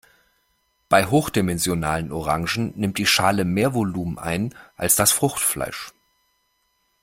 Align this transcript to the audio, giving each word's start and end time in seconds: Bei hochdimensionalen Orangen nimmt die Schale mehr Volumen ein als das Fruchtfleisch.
Bei 0.89 1.05
hochdimensionalen 1.05 2.11
Orangen 2.11 2.73
nimmt 2.75 2.97
die 2.97 3.05
Schale 3.05 3.45
mehr 3.45 3.75
Volumen 3.75 4.17
ein 4.17 4.55
als 4.75 4.95
das 4.95 5.11
Fruchtfleisch. 5.11 5.93